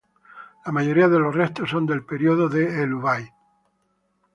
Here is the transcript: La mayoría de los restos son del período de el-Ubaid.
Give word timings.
La 0.65 0.71
mayoría 0.71 1.07
de 1.09 1.19
los 1.19 1.35
restos 1.35 1.69
son 1.69 1.85
del 1.85 2.03
período 2.03 2.49
de 2.49 2.81
el-Ubaid. 2.81 3.27